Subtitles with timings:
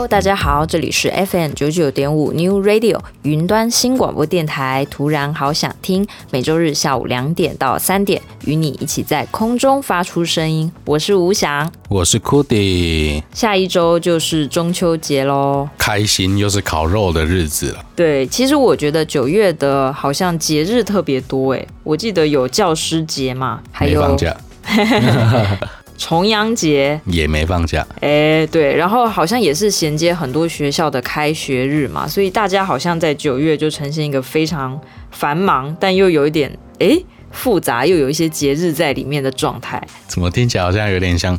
[0.00, 4.86] Hello，大家好，这里是 FM 九九点五 New Radio 云端新广播电台。
[4.90, 10.72] 突然好想听，每周日下午两点到三点，与你一起在空中发出声音。
[10.86, 13.22] 我是吴翔，我是 Cody。
[13.34, 17.84] 下一周就是中秋节喽，开心又是烤肉的日子了。
[17.94, 24.34] 对，其实我觉得九月的好像节日特别多诶，我记得有教师节嘛，还有放假。
[26.00, 36.98] 重阳节也没放假，哎，对，然后好像也是衔接很多学校的开学日嘛，所以大家好像在九月就呈现一个非常繁忙，但又有一点哎
[37.30, 39.80] 复杂，又有一些节日在里面的状态。
[40.06, 41.38] 怎么听起来好像有点像？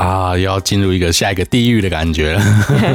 [0.00, 2.42] 啊，要进入一个下一个地狱的感觉了，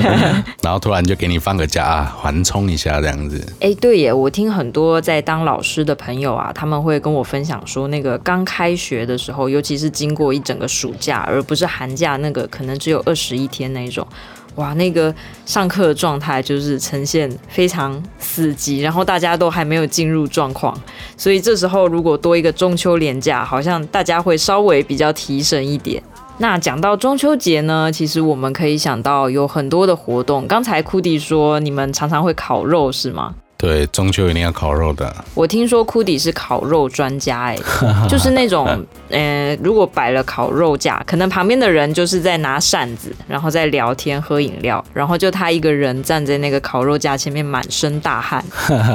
[0.64, 3.40] 然后突然就给你放个假，缓冲一下这样子。
[3.60, 14.08] 哎，对耶，我听很多在当老师的朋友啊，他们会跟我分享说，那个刚开学的时候，尤其是经过一整个暑假，而不是寒假那个可能只有二十一天那种，
[14.56, 15.14] 哇，那个
[15.46, 20.76] 上课的状态就是呈现非常死机，然后大家都还没有进入状况，
[21.16, 26.02] 所以这时候如果多一个中秋连假，好像大家会稍微比较提神一点。
[26.38, 30.46] 那讲到中秋节呢，其实我们可以想到有很多的活动。
[30.48, 33.34] 刚才库迪说你们常常会烤肉是吗？
[33.58, 35.16] 对，中秋一定要烤肉的。
[35.34, 37.58] 我听说库迪是烤肉专家哎，
[38.10, 38.68] 就是那种，
[39.10, 48.44] 呃，如果摆了烤肉架，可能旁边的人就是在拿扇子，然后在聊天喝饮料，然后就他一个人站在那个烤肉架前面满身大汗，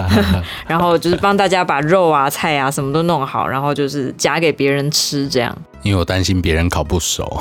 [0.68, 5.56] 然后就是帮大家把肉啊、菜啊什么都弄好，然后就是夹给别人吃这样。
[5.82, 7.40] 因为我担心别人烤不熟，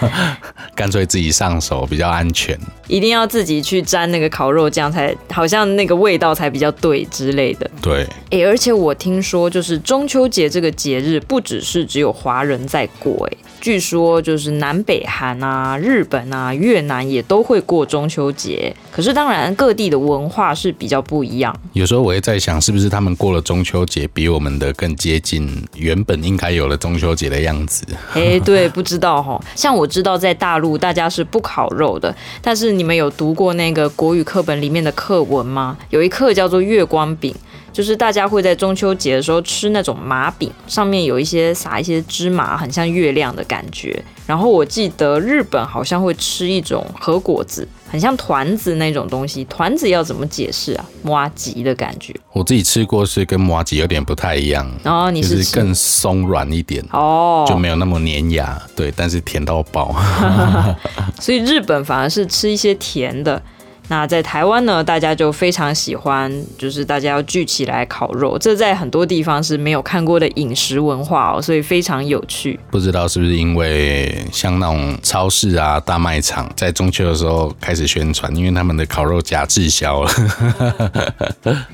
[0.74, 2.58] 干脆自己上手比较安全。
[2.88, 7.70] 一定要自己去沾那个烤肉酱，才好像那个味道才比较对之类的。
[7.82, 13.36] 对，哎、欸，而且我听说，就是中秋节这个节日，不只是只有华人在过，哎。
[13.60, 21.54] 据说就是南北韩啊、日本啊、越南也都会过中秋节，可是当然各地的文化是比较不一样。
[21.72, 27.84] 有时候我也在想，是不是他们过了中秋节比我们的更接近原本应该有了中秋节的样子？
[28.14, 29.40] 哎，对，不知道哈。
[29.54, 35.76] 像我知道在大陆大家是不烤肉的，但是你们有读过那个国语课本里面的课文吗？
[35.90, 37.34] 有一课叫做月光饼。
[37.76, 44.02] 就是大家会在中秋节的时候吃那种麻饼，上面有一些撒一些芝麻，很像月亮的感觉。
[44.26, 49.44] 然后我记得日本好像会吃一种和果子，很像团子那种东西。
[49.44, 50.86] 团子要怎么解释啊？
[51.02, 52.14] 麻吉的感觉。
[52.32, 58.58] 我自己吃过是跟麻吉有点不太一样，然后你是，是更松软一点哦，就没有那么粘牙。
[58.74, 59.94] 对，但是甜到爆。
[61.20, 63.42] 所以日本反而是吃一些甜的。
[63.88, 72.58] 那在台湾呢，大家就非常喜欢，就是大家要聚起来烤肉，这在很多地方是没有看过的饮食文化哦，所以非常有趣。
[72.68, 80.10] 不知道是不是因为像那种超市啊、大卖场在中秋的时候开始宣传，因为他们的烤肉假滞销了。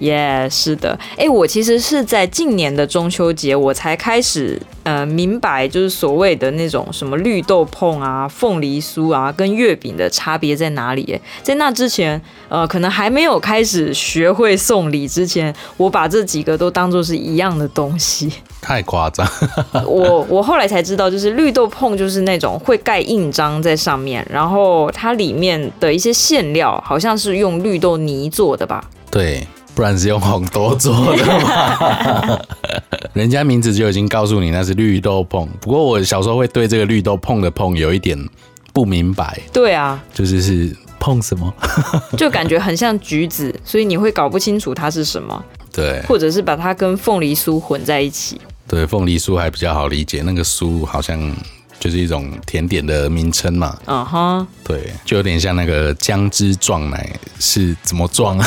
[0.01, 0.99] 耶， yeah, 是的。
[1.17, 11.19] 哎，我其实是在近年的中秋节，我才开始呃明白，就是所谓的那种什么绿豆碰啊、凤梨酥啊，跟月饼的差别在哪里？
[11.43, 12.02] 在那之前。
[12.49, 19.27] 呃，可能还没有开始学会送礼之前，我把这几个都当做是一样的东西，太夸张。
[19.87, 28.85] 我我后来才知道，就是绿豆椪就是那种会盖印章在上面，然后它里面的一些馅料好像是用绿豆泥做的吧？
[29.11, 32.39] 对，不然是用红豆做的嘛。
[33.13, 35.47] 人家名字就已经告诉你那是绿豆椪。
[35.61, 38.19] 不过我小时候会对这个绿豆椪的椪有一点
[38.73, 39.39] 不明白。
[39.53, 40.75] 对啊，就是是。
[41.03, 41.53] 碰什么？
[42.17, 45.45] 就感觉很像橘子，所以你会搞不清楚它是什么。
[45.73, 48.41] 对，或者是把它跟凤梨酥混在一起。
[48.69, 51.19] 对，凤梨酥还比较好理解，那个酥好像
[51.81, 53.77] 就是一种甜点的名称嘛。
[53.87, 57.11] 嗯哼，对，就有点像那个姜汁撞奶
[57.41, 58.47] 是怎么撞啊？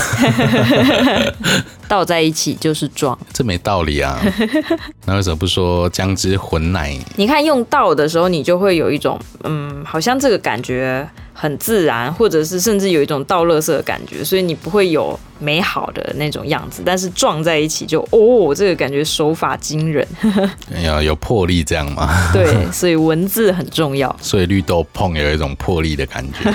[1.88, 4.20] 倒在一起就是撞，这没道理啊。
[5.06, 6.98] 那为什么不说姜汁混奶？
[7.16, 16.82] 你看用倒的时候，你就会有一种嗯，好像这个感觉很自然，或者是甚至有一种倒垃圾的感觉，所以你不会有美好的那种样子。
[16.86, 20.08] 但是撞在一起就哦，这个感觉手法惊人，
[20.74, 22.32] 哎呀有魄力这样吗？
[22.32, 24.16] 对，所以文字很重要。
[24.22, 26.50] 所以绿豆碰有一种魄力的感觉。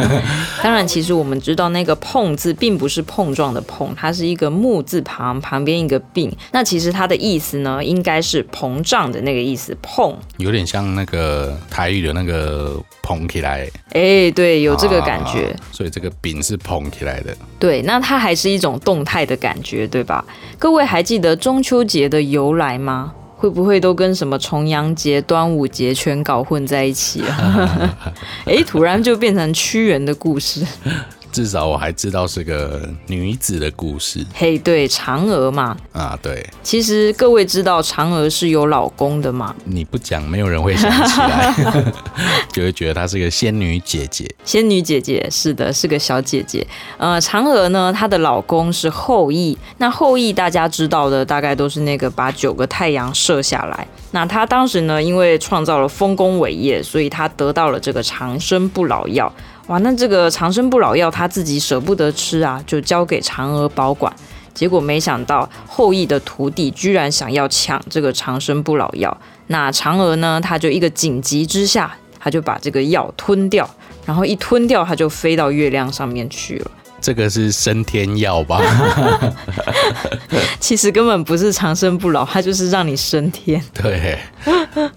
[0.62, 6.34] 当然，其实我们知道那个碰字并不是碰撞的碰，它是一个木字旁旁边一个病。
[6.52, 9.76] 那其实它的意思呢，应该是膨胀的那个意思。
[9.82, 13.68] 碰有点像那个台语的那个捧起来。
[13.92, 14.21] 哎。
[14.30, 17.34] 对对，有这个感觉，啊、所以这个饼是捧起来的。
[17.58, 20.24] 对，那它还是一种动态的感觉，对吧？
[20.58, 23.12] 各位还记得中秋节的由来吗？
[23.36, 27.96] 会不会都跟什么重阳节、端午节全搞混在一起了？
[28.46, 30.64] 哎，突然就变成屈原的故事。
[31.32, 34.24] 至少我还知道是个女子的故事。
[34.34, 35.74] 嘿，对，嫦娥嘛。
[35.92, 36.46] 啊，对。
[36.62, 39.54] 其实各位知道嫦娥是有老公的吗？
[39.64, 41.54] 你不讲，没有人会想起来，
[42.52, 44.30] 就会觉得她是个仙女姐姐。
[44.44, 46.66] 仙女姐姐，是的，是个小姐姐。
[46.98, 49.56] 呃，嫦娥呢，她的老公是后羿。
[49.78, 53.88] 那后羿大家知道的，大概都是那个把九个太阳射下来。
[54.10, 59.32] 那他当时呢，因为创造了丰功伟业，所以他得到了这个长生不老药。
[59.72, 64.12] 哇，那这个长生不老药他自己舍不得吃啊，就交给嫦娥保管。
[64.52, 69.16] 结果没想到后羿的徒弟居然想要抢这个长生不老药，
[69.46, 73.66] 那嫦娥呢，他就一个紧急之下，他就把这个药吞掉，
[74.04, 76.70] 然后一吞掉，他就飞到月亮上面去了。
[77.02, 78.62] 这个是升天药吧？
[80.60, 83.60] 其实根本不是长生不老，它就是让你升天。
[83.74, 84.16] 对，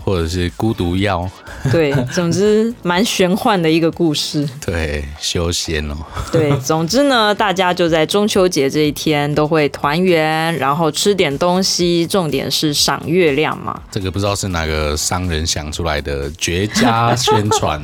[0.04, 1.28] 或者是孤独药。
[1.72, 4.48] 对，总之蛮玄幻的一个故事。
[4.64, 5.96] 对，修仙哦。
[6.32, 13.82] 对，总之呢，大家就在中秋节这一天都会团圆，然后吃点东西，重点是赏月亮嘛。
[13.90, 17.82] 这个不知道是哪个商人想出来的绝佳宣传，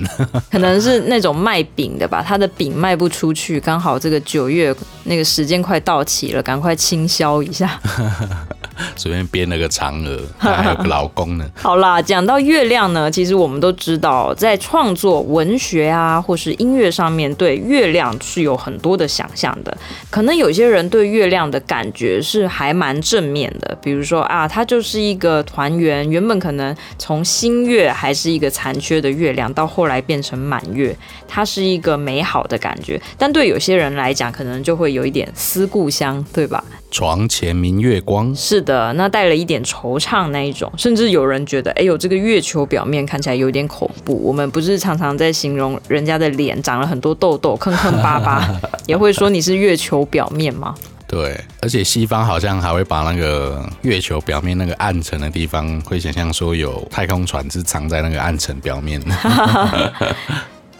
[0.51, 4.75] 可能是那种卖饼的吧，他的饼卖不出去，刚好这个九月
[5.05, 7.79] 那个时间快到期了，赶快清销一下。
[8.95, 11.45] 随便编了个嫦娥， 还有个老公呢。
[11.55, 19.75] 好啦，讲到月亮呢，其实我们都知道，在创作文学啊，或是音乐上面，对月亮是有很多的想象的。
[20.09, 30.95] 可能有些人对月亮的感觉是还蛮正面的，比如说啊，它就是一个团圆，原本可能从新月还是一个残缺的月亮，到后来变成满月，
[31.27, 33.01] 它是一个美好的感觉。
[33.17, 36.63] 但对有些人来讲，可能就会有一点思故乡，对吧？
[36.91, 44.21] 床前明月光，是的，那带了一点惆怅那一种，甚至有人觉得，哎呦，这个月球表面看起来有点恐怖。
[44.21, 48.45] 我们不是常常在形容人家的脸长了很多痘痘、坑坑巴巴，
[48.85, 50.75] 也会说你是月球表面吗？
[51.07, 59.01] 对，而且西方好像还会把那个月球表面那个暗沉的地方，会想象说有太空船是藏在那个暗沉表面。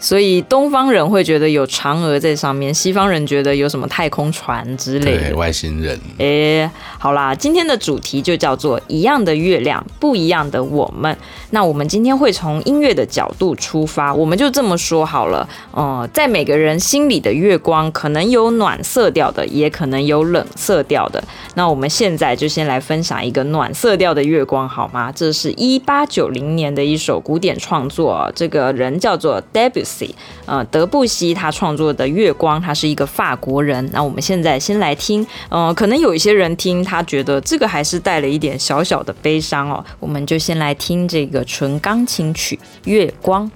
[0.02, 5.98] 所以东方人会觉得有嫦娥在上面，西方人觉得有什么太空船之类外星人。
[6.18, 6.68] 哎，
[6.98, 11.16] 好啦，今天的主题就叫做一样的月亮，不一样的我们。
[11.50, 15.48] 那我们今天会从音乐的角度出发，我们就这么说好了。
[15.70, 21.22] 呃，在每个人心里的月光，可能有暖色调的，也可能有冷色调的。
[21.54, 25.12] 那我们现在就先来分享一个暖色调的月光，好吗？
[25.12, 29.40] 这是一八九零年的一首古典创作，这个人叫做
[30.46, 33.88] 呃，德布西他创作的《月光》，他是一个法国人。
[33.92, 39.84] 那我们现在先来听，呃，可能有一些人听他觉得这个还是带了一点小小的悲伤哦。
[40.00, 42.58] 我们就先来听这个纯钢琴曲
[42.90, 43.46] 《月光》。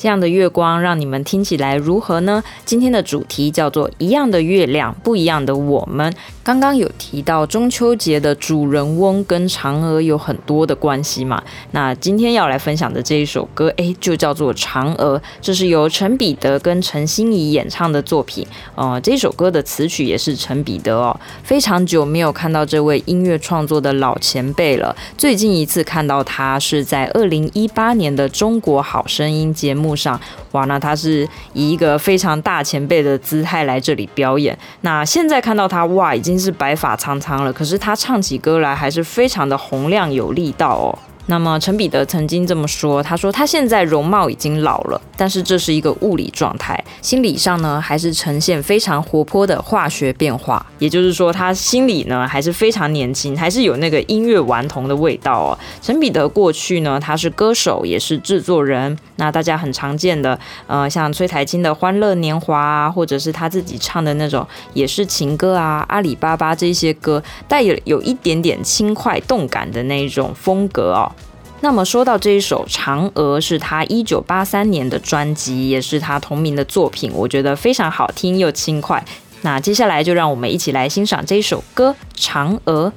[0.00, 2.42] 这样的月光让你们听起来如何呢？
[2.64, 6.10] 今天的主题叫做“一样的月亮，不一样的我们”。
[6.42, 11.42] 刚刚有提到中秋节的主人翁跟嫦娥有很多的关系嘛？
[11.72, 18.46] 那今天要来分享的这一首歌，诶，就叫做《嫦娥》，这是由陈彼得跟陈欣怡演唱的作品。
[18.76, 21.14] 呃，这首歌的词曲也是陈彼得哦。
[21.42, 30.20] 非常久没有看到这位音乐创作的老前辈了，最近一次看到他是在二零一八年的《中国好声音》节目上。
[30.50, 34.58] 哇，那他是以一个非常大前辈的姿态来这里表演。
[34.80, 36.40] 那现在看到他，哇，已经。
[36.40, 40.98] 是白发苍苍了，可是他唱起歌来还是非常的洪亮有力道哦。
[41.26, 50.64] 那么陈彼得曾经这么说，他说他现在容貌已经老了，但是这是一个物理状态，心理上呢还是呈现非常活泼的化学变化。
[50.78, 55.58] 也就是说，他心里呢还是非常年轻，还是有那个音乐顽童的味道哦。
[55.82, 58.98] 陈彼得过去呢，他是歌手，也是制作人。
[59.20, 60.36] 那大家很常见的，
[60.66, 71.12] 呃，像崔苔菁的《欢乐年华》啊，或者是他自己唱的那种也是情歌啊，《阿里巴巴》这些歌，带有有一点点轻快动感的那种风格哦。
[71.60, 79.04] 那么说到这一首《嫦娥》，是他一九八三年的专辑，也是他同名的作品，我觉得非常好听又轻快。
[79.42, 82.90] 那接下来就让我们一起来欣赏这一首歌《嫦娥》。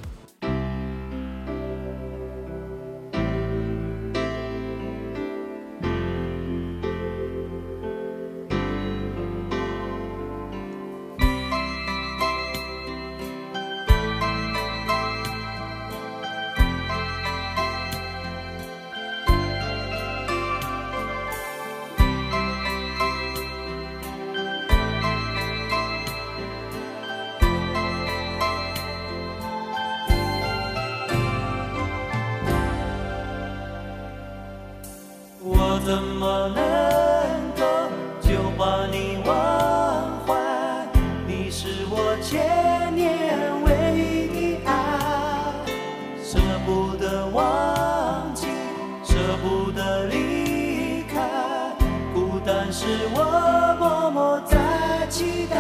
[52.76, 55.53] 是我默默在期待。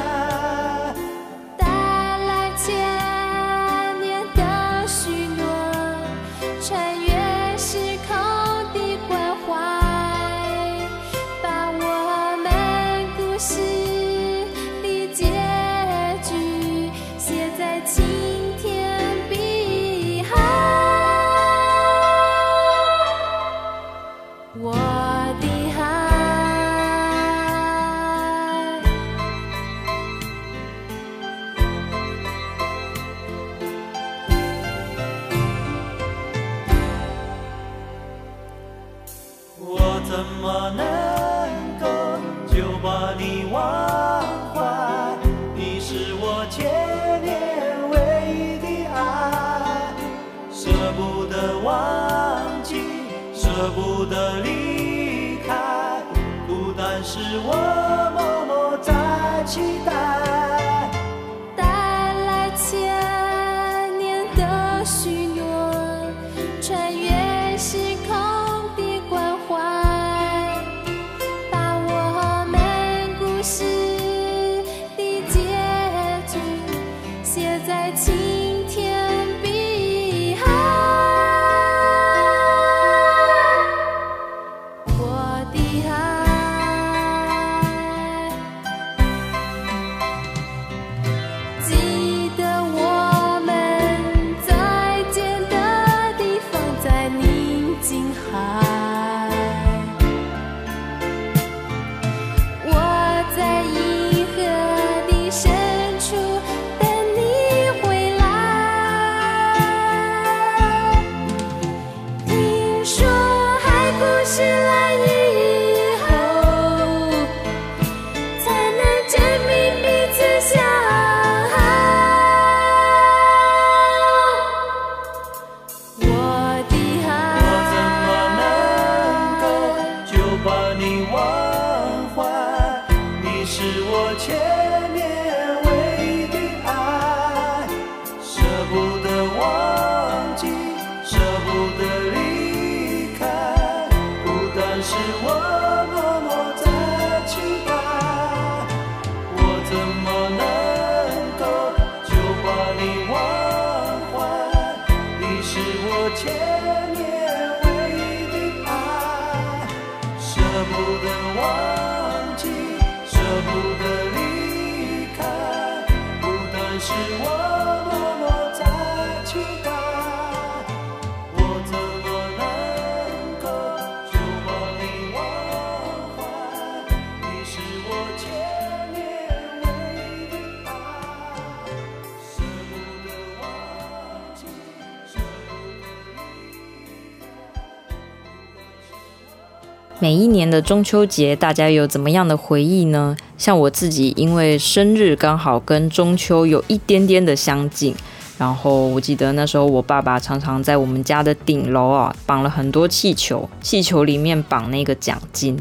[190.53, 193.17] 的中秋节，大家有怎么样的回忆呢？
[193.39, 197.95] 像我自己，因为生日刚好跟中秋有一点点的相近，
[198.37, 205.57] 然后我记得那时候我爸爸常常在我们家的顶楼啊绑了很多气球，气球里面绑那个奖金，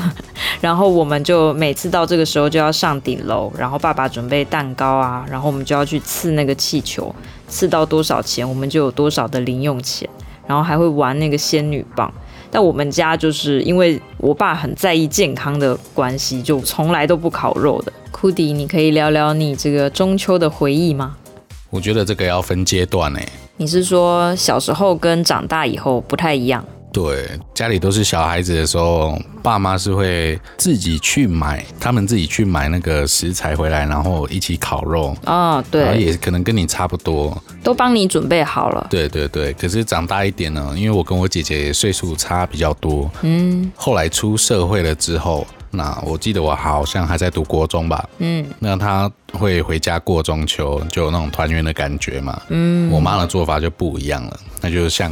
[0.62, 7.14] 然后我们就每次到这个时候就要上顶楼，然后爸爸准备蛋糕啊，然后我们就要去刺那个气球，
[7.48, 10.08] 刺到多少钱我们就有多少的零用钱，
[10.46, 12.10] 然后还会玩那个仙女棒。
[12.54, 17.92] 但我们家就是因为我爸很在意健康的关系，就从来都不烤肉的。
[18.10, 21.16] 库迪，你可以聊聊你这个中秋的回忆吗？
[21.70, 23.26] 我觉得这个要分阶段诶。
[23.56, 26.62] 你是说小时候跟长大以后不太一样？
[26.92, 35.16] 对，家里都是小孩子的时候，爸妈是会自己去买，他们自己去买那个食材回来，然后一起烤肉。
[35.24, 38.86] 哦，对，然后也可能跟你差不多，都帮你准备好了。
[38.90, 55.10] 对对对，可是长大一点呢，因为我跟我姐姐岁数差比较多，嗯，后来出社会了之后，那我记得我好像还在读国中吧，嗯，那他会回家过中秋，就有那种团圆的感觉嘛，嗯，我妈的做法就不一样了，那就像。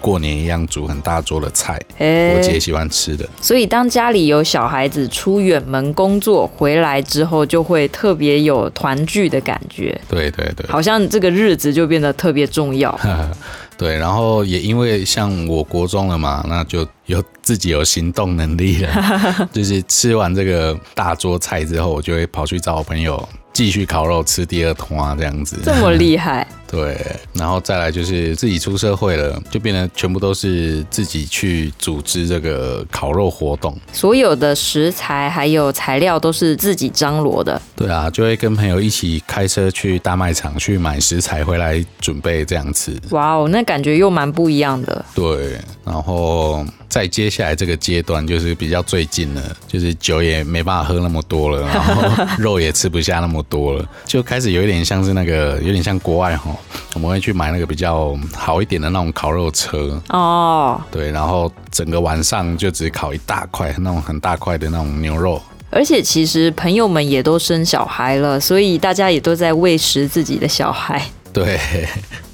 [0.00, 3.28] 过年一样煮很大桌的菜，欸，我姐喜欢吃的。
[3.40, 9.98] 所以当家里有小孩子出远门工作回来之后，就会特别有团聚的感觉。
[10.08, 12.98] 对对对，好像这个日子就变得特别重要。
[13.78, 23.28] 对，然后也因为像我国中了嘛，那就有自己有行动能力了， 就是吃完这个大桌菜之后，我就会跑去找我朋友。
[23.58, 26.46] 继续烤肉吃第二桶啊，这样子这么厉害？
[26.70, 26.96] 对，
[27.32, 37.60] 然后再来就是自己出社会了，就变得全部都是自己去组织这个烤肉活动，所有的食材还有材料都是自己张罗的。
[37.74, 42.96] 对啊，就会跟朋友一起开车去大卖场去买食材回来准备这样子。
[43.10, 45.04] 哇哦，那感觉又蛮不一样的。
[45.16, 46.64] 对，然后。
[46.88, 56.54] 在接下来这个阶段，就是比较最近了，就是酒也没办法喝那么多了，然后 肉也吃不下那么多了，就开始有一点像是那个，有点像国外哈，
[56.94, 60.00] 我们会去买那个比较好一点的那种烤肉车。
[60.10, 71.58] 哦，对，然后整个晚上就只烤一大块那种很大块的那种牛肉，而且其实朋友们也都生小孩了，所以大家也都在喂食自己的小孩，对。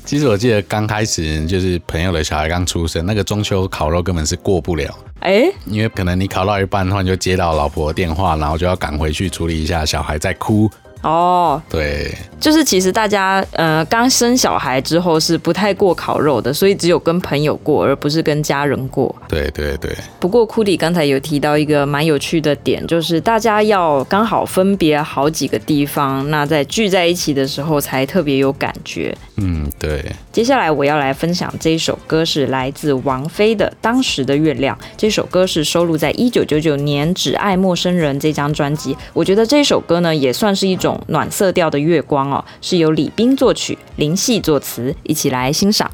[0.06, 10.70] 其实我记得刚开始就是朋友的小孩刚出生，那个中秋烤肉根本是过不了，哎，因为可能你烤到一半的话，你就接到老婆的电话，然后就要赶回去处理一下小孩在哭。
[11.04, 19.14] 哦，对，就是其实大家呃刚生小孩之后是不太过烤肉的，所以只有跟朋友过，而不是跟家人过。
[19.28, 19.94] 对对对。
[20.18, 29.14] 不过库里刚才有提到一个蛮有趣的点，就是大家要刚好分别好几个地方，那在聚在一起的时候才特别有感觉。
[29.36, 30.02] 嗯，对。
[30.32, 34.74] 接下来我要来分享这一首歌，是来自王菲的《当时的月亮》。
[34.96, 38.96] 这首歌是收录在一九九九年《只爱陌生人》这张专辑。
[39.12, 40.93] 我觉得这首歌呢，也算是一种。
[41.08, 45.90] 暖色调的月光哦，是由李冰作曲，林夕作词，一起来欣赏。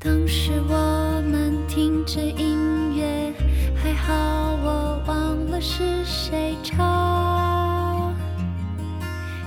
[0.00, 3.32] 当时我们听着音乐，
[3.74, 4.14] 还好
[4.62, 8.14] 我忘了是谁唱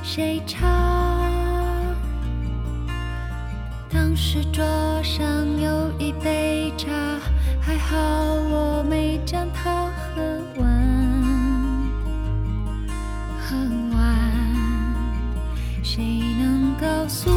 [0.03, 0.80] 谁唱，
[4.31, 4.41] 是。
[4.45, 4.63] 桌
[5.03, 6.87] 上有一杯茶，
[7.59, 10.21] 还好我没将它喝
[10.55, 10.67] 完，
[13.37, 13.57] 喝
[13.93, 13.99] 完。
[15.83, 17.29] 谁能告诉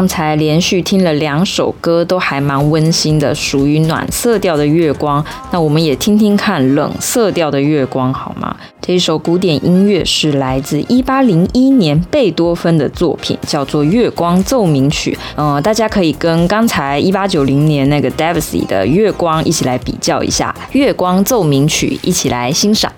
[0.00, 5.22] 刚才连续听了两首歌，都还蛮温馨的，属于暖色调的月光。
[5.50, 8.56] 那我们也听听看冷色调的月光好吗？
[8.80, 15.12] 这一首古典音乐是来自一八零一年贝多芬的作品，叫做《月光奏鸣曲》。
[15.36, 22.90] 呃，大家可以跟刚才一八九零年那个 Debussy 的《月光》一起来比较一下，《月光奏鸣曲》一起来欣赏。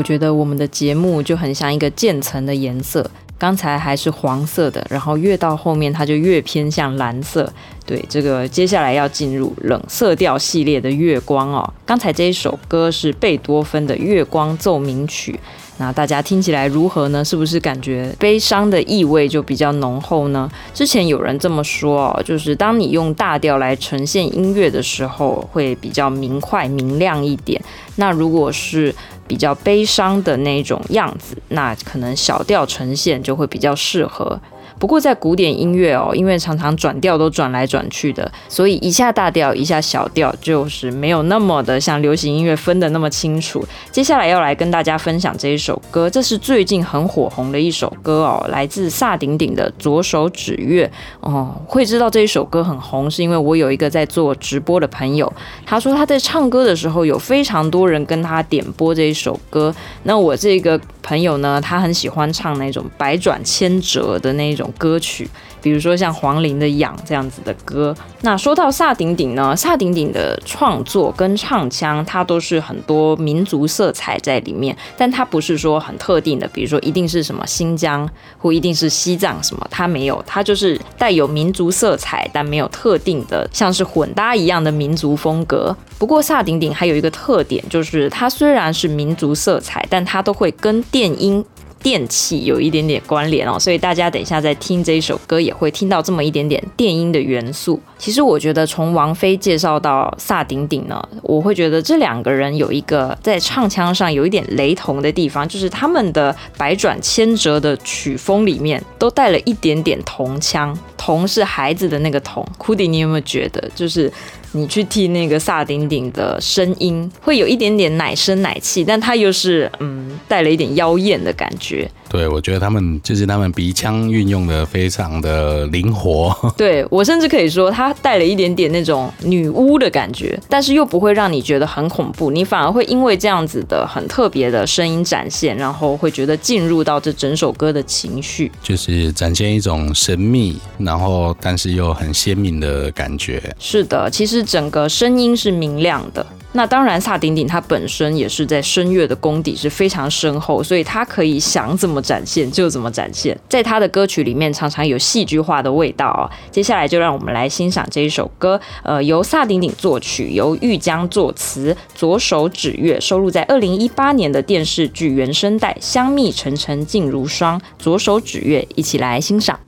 [0.00, 3.04] 我觉得我们的节目就很像一个渐层的颜色，
[3.36, 7.52] 刚才还是黄色的，然后越到后面它就越偏向蓝色。
[7.84, 11.70] 对，这个接下来要进入冷色调系列的月光哦。
[11.84, 15.32] 刚才这一首歌是贝多芬的《月光奏鸣曲》。
[15.76, 17.22] 那大家听起来如何呢？
[17.22, 20.50] 是不是感觉悲伤的意味就比较浓厚呢？
[20.72, 27.60] 之前有人这么说哦，就是当你用大调来呈现音乐的时候，会比较明快明亮一点。
[27.96, 28.94] 那如果是
[29.30, 34.40] 比较悲伤的那种样子，那可能小调呈现就会比较适合。
[34.80, 43.62] 不过在古典音乐哦，因为常常转调都转来转去的，所以一下大调一下小调，就是没有那么的像流行音乐分得那么清楚。
[43.92, 50.90] 接下来要来跟大家分享这一首歌，这是最近很火红的一首歌哦，来自萨顶顶的《左手指月》
[51.28, 51.54] 哦。
[51.66, 55.30] 会知道这一首歌很红，是因为我有一个在做直播的朋友，
[55.66, 59.74] 他说他在唱歌的时候有非常多人跟他点播这一首歌。
[60.04, 64.69] 那我这个朋友呢，他很喜欢唱那种百转千折的那种。
[64.72, 65.28] 歌曲，
[65.62, 67.94] 比如说像黄龄的《痒》这样子的歌。
[68.22, 85.74] 那说到萨顶顶呢，萨顶顶的创作跟唱腔，它都是很多民族色彩在里面，但它不是说很特定的，比如说一定是什么新疆或一定是西藏什么，它没有，它就是带有民族色彩，但没有特定的像是混搭一样的民族风格。
[85.98, 91.44] 不过萨顶顶还有一个特点，就是它虽然是民族色彩，但它都会跟电音。
[91.82, 97.80] 电器有一点点关联哦，所以大家等一下在听这一首歌也会听到这么一点点电音的元素。
[97.98, 112.46] 其实我觉得从王菲介绍到萨顶顶呢，我会觉得这两个人有一个在唱腔上有一点雷同的地方，就是他们的百转千折的曲风里面都带了一点点童腔，童是孩子的那个童。
[112.58, 114.12] 库迪，你有没有觉得就是？
[114.52, 121.90] 你去听那个萨顶顶的声音，会有一点点奶声奶气，但它又是嗯带了一点妖艳的感觉。
[122.08, 126.34] 对，我觉得他们就是他们鼻腔运用的非常的灵活。
[126.56, 143.40] 对，我甚至可以说，它带了一点点那种女巫的感觉，但是又不会让你觉得很恐怖，你反而会因为这样子的很特别的声音展现，然后会觉得进入到这整首歌的情绪，就是展现一种神秘，然后但是又很鲜明的感觉。
[143.60, 146.24] 是的，其实整个声音是明亮的。
[146.52, 153.38] 那当然，萨顶顶他本身也是在声乐的功底是非常深厚，所以他可以想怎么展现就怎么展现。
[153.48, 156.26] 在他的歌曲里面，常常有戏剧化的味道哦。
[156.50, 169.60] 接下来就让我们来欣赏这一首歌，呃，由萨顶顶作曲，由玉江作词，《左手指月》收录在二零一八年的电视剧原声带《香蜜沉沉烬如霜》，《左手指月》，一起来欣赏。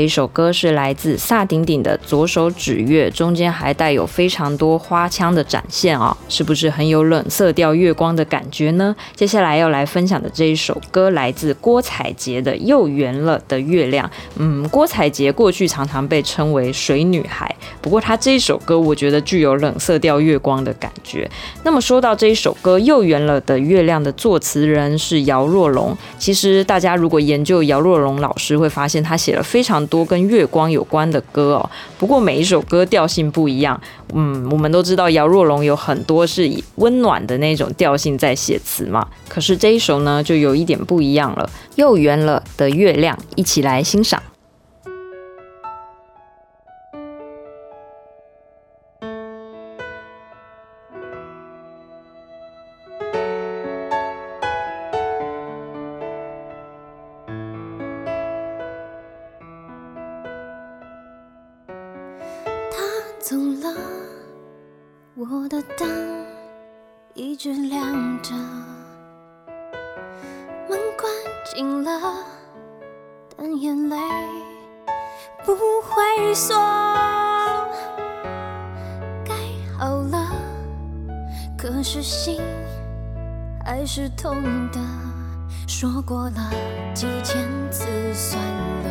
[0.00, 8.96] 这一首歌是来自萨顶顶的《左手指月》，中间还带有非常多花腔的展现啊、哦，是不是很有冷色调月光的感觉呢？
[9.14, 14.06] 接下来要来分享的这一首歌来自郭采洁的《又圆了的月亮》。
[14.36, 21.30] 嗯，郭采洁过去常常被称为水女孩，不过她这一首歌我觉得具有冷色调月光的感觉。
[21.62, 33.78] 那么说到这一首歌《又圆了的月亮》的作词人是姚若龙，其实大家如果研究姚若龙老师，会发现他写了非常多跟月光有关的歌哦，不过每一首歌调性不一样。
[34.14, 41.50] 嗯，我们都知道姚若龙有很多是以温暖的那种调性在写词嘛，可是这一首呢就有一点不一样了。
[41.76, 44.22] 又圆了的月亮，一起来欣赏。
[65.28, 65.86] 我的灯
[67.12, 67.92] 一直亮
[68.22, 68.32] 着，
[70.66, 71.12] 门关
[71.44, 72.24] 紧了，
[73.36, 73.96] 但眼泪
[75.44, 76.56] 不会锁。
[79.22, 79.34] 盖
[79.78, 80.26] 好了，
[81.58, 82.40] 可是心
[83.62, 84.80] 还是痛的。
[85.68, 86.50] 说过了
[86.94, 88.90] 几千次算了，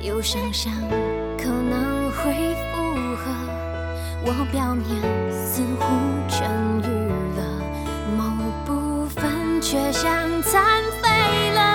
[0.00, 0.72] 又想想。
[1.36, 2.56] 可能会，
[4.26, 4.86] 我表面
[5.30, 5.84] 似乎
[6.28, 6.42] 痊
[6.82, 6.88] 愈
[7.36, 7.40] 了，
[8.16, 8.22] 某
[8.64, 11.73] 部分却像残废了。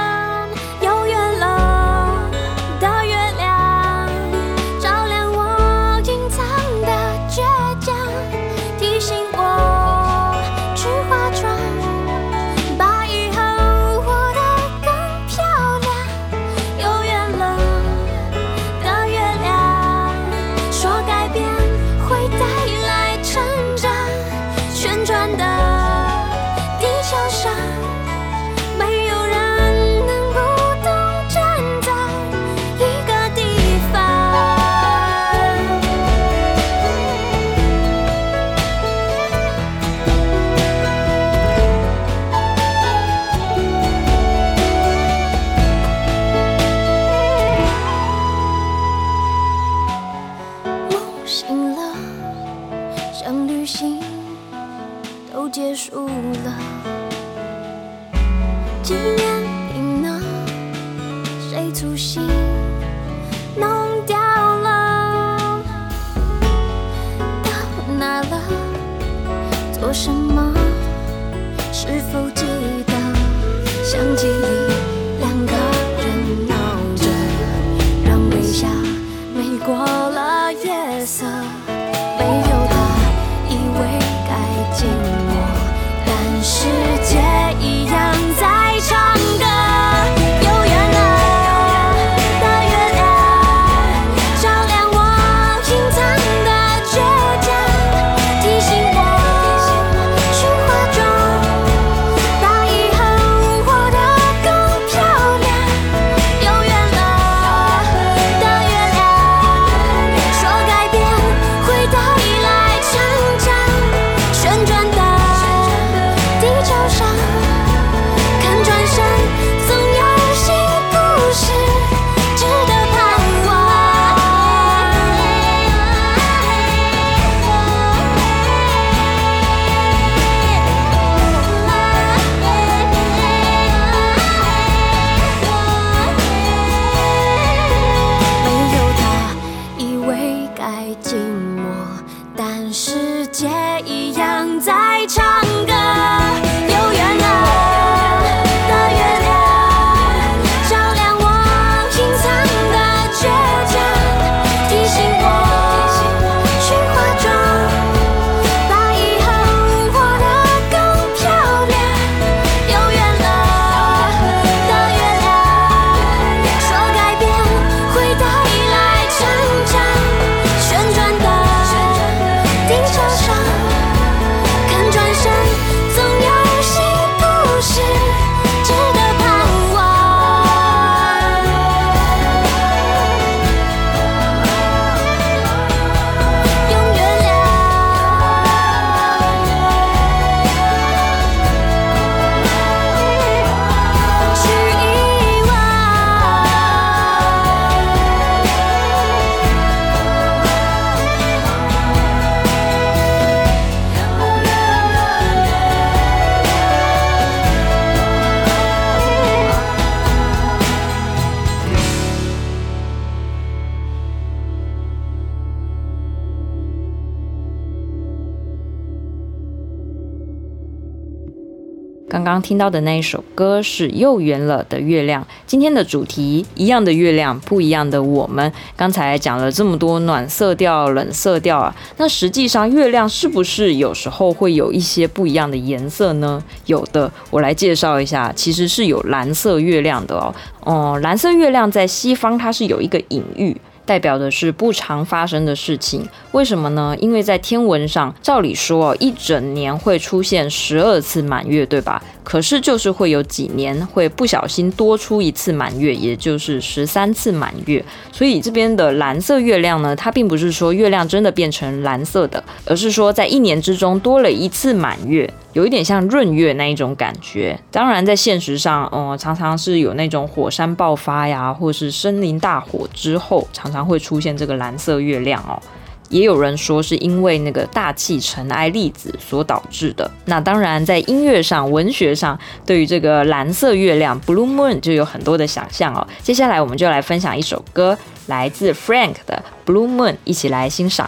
[222.42, 225.24] 听到的那一首歌是《又圆了的月亮》。
[225.46, 228.52] 今天的主题一样的月亮，不一样的我们。
[228.76, 236.44] 刚才讲了这么多暖色调、冷色调啊，那实际上月亮是不是有时候会有一些不一样的颜色呢？
[236.66, 240.34] 有的，我来介绍一下，其实是有蓝色月亮的哦。
[240.62, 243.56] 哦、蓝色月亮在西方它是有一个隐喻。
[243.90, 246.96] 代表的是不常发生的事情，为什么呢？
[247.00, 252.00] 因为在天文上，照理说一整年会出现十二次满月，对吧？
[252.24, 257.84] 可是就是会有几年会不小心多出一次满月，也就是十三次满月。
[258.12, 265.28] 所以这边的蓝色月亮呢，它并不是说月亮真的变成蓝色的，而是说在一年之中多了一次满月。
[265.54, 275.61] 有一点像闰月那一种感觉，当然在现实上，嗯，常常是有那种火山爆发呀，或是森林大火之后，常常会出现这个蓝色月亮哦。
[276.09, 280.09] 也有人说是因为那个大气尘埃粒子所导致的。
[280.25, 286.07] 那当然，在音乐上、文学上，对于这个蓝色月亮 （Blue Moon） 就有很多的想象哦。
[286.23, 291.07] 接下来，我们就来分享一首歌，来自 Frank 的《Blue Moon》，一起来欣赏。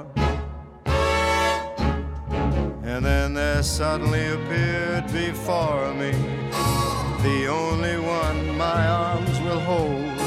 [2.93, 6.11] And then there suddenly appeared before me
[7.23, 10.19] the only one my arms will hold.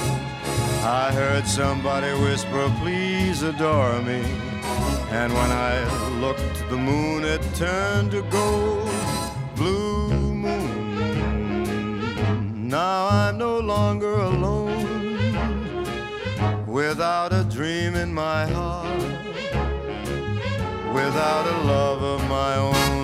[0.83, 4.23] I heard somebody whisper, Please adore me.
[5.11, 5.75] And when I
[6.21, 8.91] looked, the moon had turned to gold.
[9.57, 11.49] Blue moon.
[12.67, 15.85] Now I'm no longer alone
[16.67, 19.24] without a dream in my heart
[20.95, 23.04] without a love of my own.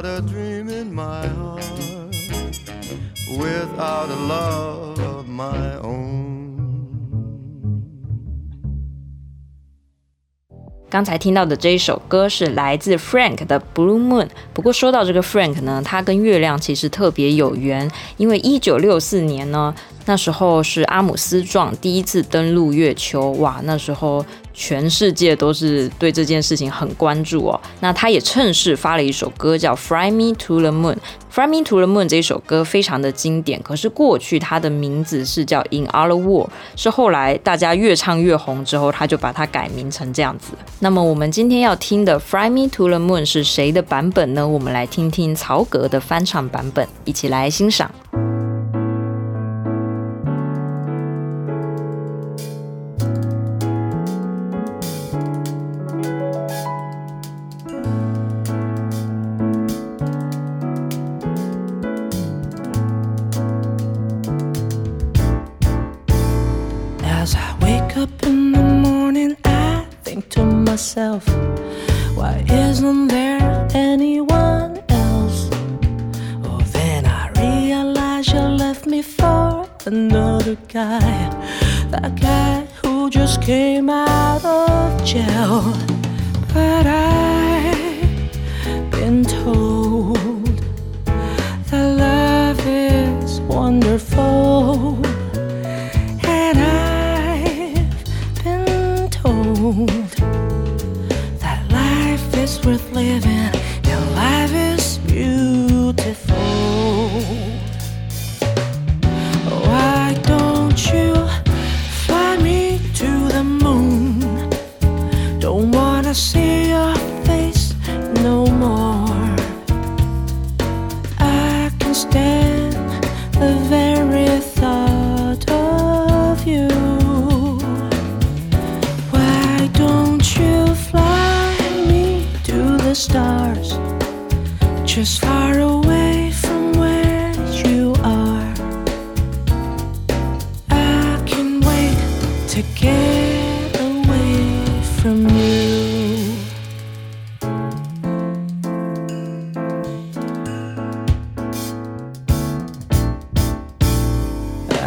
[0.00, 1.64] got a dream in my heart,
[3.36, 6.46] without a love of my own.
[10.88, 14.28] 刚才听到的这一首歌是来自 Frank 的 Blue Moon。
[14.54, 19.74] 不过说到这个 Frank 呢，他跟月亮其实特别有缘，因为一九六四年呢，
[20.08, 27.60] 那时候是阿姆斯壮第一次登陆月球，哇，那时候全世界都是对这件事情很关注哦。
[27.80, 30.94] 那他也趁势发了一首歌叫《Fly Me to the Moon》。
[31.30, 40.52] 《Fly Me to the Moon》这首歌非常的经典，可是过去它的名字是叫《In Our World》，是后来大家越唱越红之后，他就把它改名成这样子。
[40.78, 44.48] 那么我们今天要听的《Fly Me to the Moon》是谁的版本呢？
[44.48, 47.90] 我们来听听曹格的翻唱版本，一起来欣赏。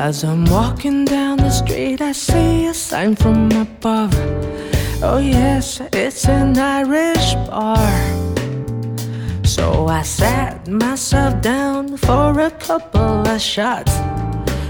[0.01, 4.11] As I'm walking down the street, I see a sign from above.
[5.03, 7.87] Oh, yes, it's an Irish bar.
[9.43, 13.95] So I sat myself down for a couple of shots,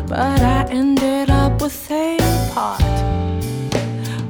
[0.05, 2.17] but I ended up with a
[2.53, 2.83] pot.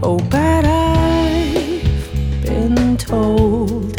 [0.03, 1.81] Oh, but I've
[2.45, 3.95] been told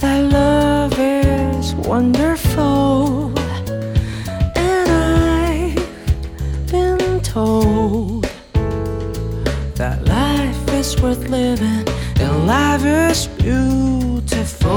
[0.00, 2.39] that love is wonderful,
[11.02, 11.86] worth living
[12.20, 14.68] and life is beautiful.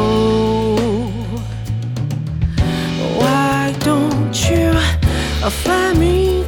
[3.19, 4.73] Why don't you
[5.49, 6.42] fly me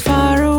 [0.00, 0.49] far away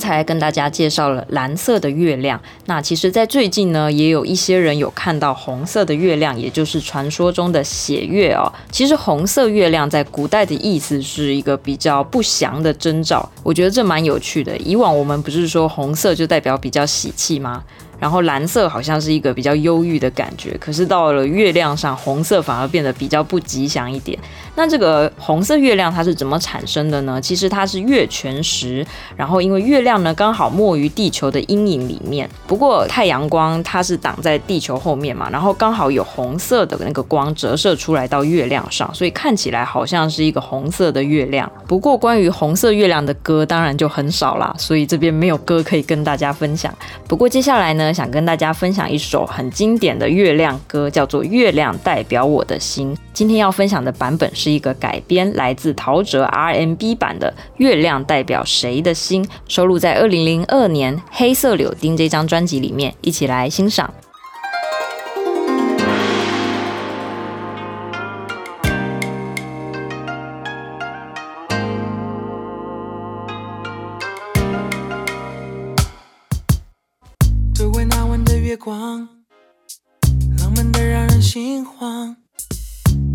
[0.00, 8.50] 才跟大家介绍了蓝色的月亮，那其实，在最近呢，也有一些人有看到红色的月亮，也就是传说中的血月哦。
[8.72, 14.56] 其实红色月亮在古代的意思是一个比较不祥的征兆，我觉得这蛮有趣的。
[14.56, 17.62] 以往我们不是说红色就代表比较喜气吗？
[18.00, 24.18] 然后蓝色好像是一个比较忧郁的感觉，可是到了月亮上，红色反而变得比较不吉祥一点。
[24.56, 27.20] 那这个红色月亮它是怎么产生的呢？
[27.20, 28.84] 其实它是月全食，
[29.16, 41.50] 然后因为月亮呢刚好没于地球的阴影里面，不过太阳光它是挡在地球后面嘛，然后刚好有红色的那个光折射出来到月亮上，所以看起来好像是一个红色的月亮。
[41.66, 46.74] 不过关于红色月亮的歌当然就很少啦，所以这边没有歌可以跟大家分享。
[47.06, 52.94] 不过接下来呢，想跟大家分享一首很经典的月亮歌，叫做《月亮代表我的心》。
[53.12, 63.92] 今天要分享的版本是一个改编，来自陶喆 R&B 版的《月亮代表谁的心》，收录在二零零二年《黑色柳丁》这张专辑里面，一起来欣赏。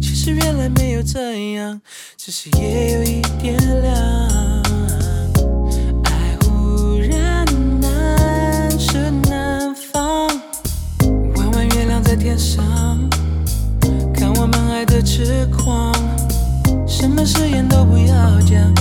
[0.01, 1.81] 其实原来没有这样，
[2.17, 4.63] 只是夜有一点凉。
[6.03, 7.45] 爱忽然
[7.79, 10.27] 难舍难放，
[11.35, 12.63] 弯弯月亮在天上，
[14.13, 15.93] 看我们爱的痴狂。
[16.87, 18.73] 什么誓言都不要讲，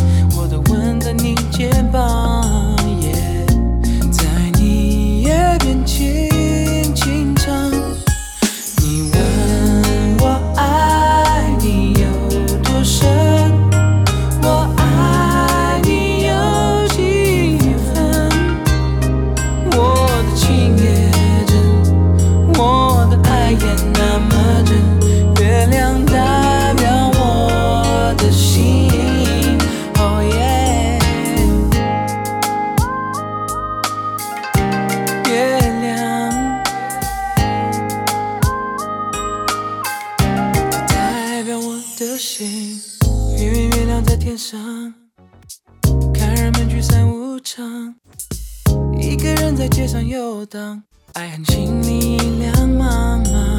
[49.95, 50.83] 上游荡，
[51.13, 53.54] 爱恨情理两茫茫。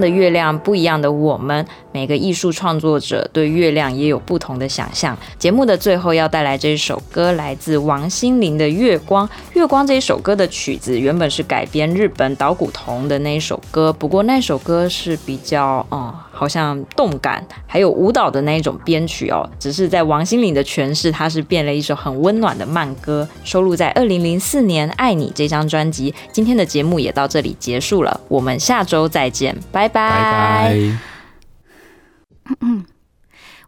[0.00, 1.66] 的月亮，不一样的我们。
[1.92, 5.16] 每个艺术创作者对月亮也有不同的想象。
[5.38, 9.26] 节目的最后要带来这一首歌，来自王心凌的《月光》。
[9.54, 19.44] 《月光》这一首歌的曲子原本是改编日本岛谷瞳的那一首歌，不过那首歌是比较嗯，好像动感，还有舞蹈的那一种编曲哦。
[19.58, 26.14] 只是在王心凌的诠释，它是变了一首很温暖的慢歌，收录在二零零四年《爱你》这张专辑。
[26.30, 29.89] 今天的节目也到这里结束了，我们下周再见，拜。
[29.92, 30.76] 拜拜。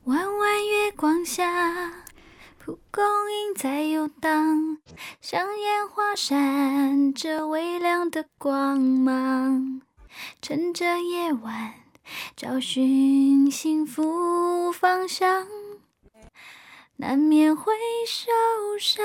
[0.05, 1.93] 弯弯月光下，
[2.59, 4.79] 蒲公英在游荡，
[5.21, 9.81] 像烟花闪着微亮的光芒。
[10.41, 11.75] 趁着夜晚，
[12.37, 15.47] 找寻幸福方向，
[16.97, 17.73] 难免会
[18.07, 18.31] 受
[18.79, 19.05] 伤。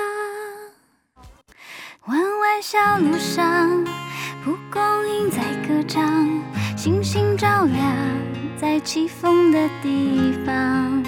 [2.06, 3.84] 弯弯小路上，
[4.44, 6.42] 蒲公英在歌唱，
[6.88, 7.94] 星星照亮
[8.56, 11.04] 在起风的地方。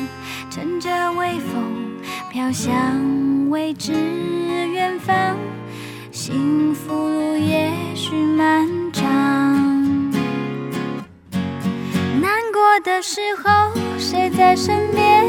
[0.51, 1.97] 乘着微风
[2.31, 2.71] 飘向
[3.49, 3.95] 未知
[4.75, 5.35] 远方，
[6.13, 9.03] 幸福路也许漫长。
[12.21, 15.25] 难过的时候，谁在身边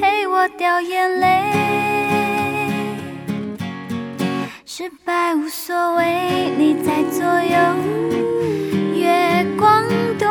[0.00, 2.03] 陪我掉眼泪？
[4.76, 7.56] 失败无所谓，你在左右，
[8.92, 9.84] 月光
[10.18, 10.28] 多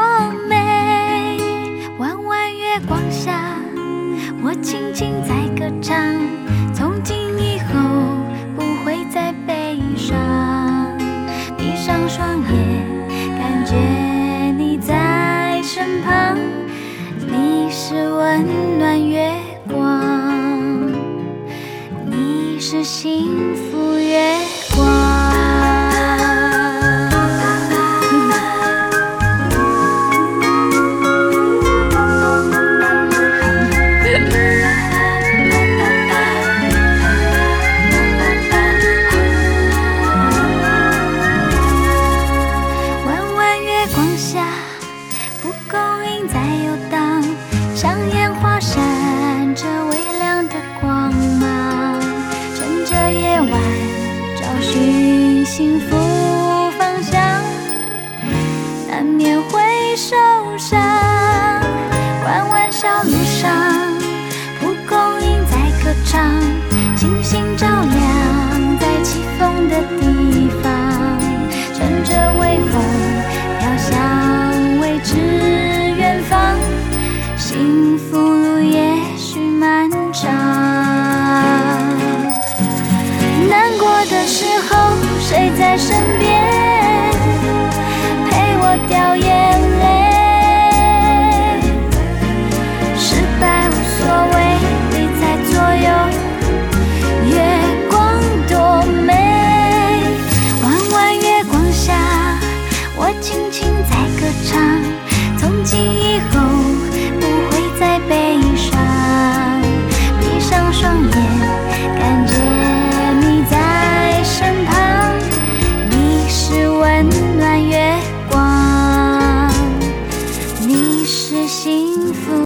[0.50, 1.40] 美。
[1.98, 3.56] 弯弯月光下，
[4.44, 5.98] 我轻轻在歌唱。
[6.74, 7.80] 从今以后
[8.54, 10.14] 不会再悲伤，
[11.58, 13.08] 闭上双眼，
[13.40, 13.78] 感觉
[14.58, 16.38] 你在身旁。
[17.26, 18.46] 你是温
[18.78, 19.32] 暖月
[19.70, 20.92] 光，
[22.06, 23.73] 你是幸福